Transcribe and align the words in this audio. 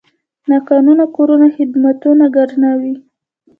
ناقانونه 0.49 1.05
کورونه 1.15 1.47
خدمتونه 1.55 2.25
ګرانوي. 2.35 2.95